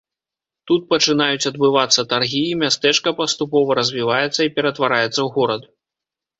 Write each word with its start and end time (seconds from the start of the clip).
Тут 0.69 0.87
пачынаюць 0.93 1.47
адбывацца 1.49 2.07
таргі, 2.15 2.41
і 2.55 2.57
мястэчка 2.63 3.15
паступова 3.21 3.69
развіваецца 3.83 4.35
і 4.43 4.53
ператвараецца 4.59 5.15
ў 5.25 5.29
горад. 5.41 5.63